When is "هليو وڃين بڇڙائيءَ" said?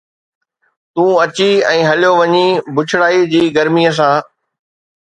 1.89-3.29